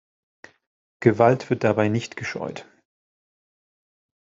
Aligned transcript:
Gewalt 0.99 1.51
wird 1.51 1.63
dabei 1.63 1.87
nicht 1.87 2.15
gescheut. 2.17 2.65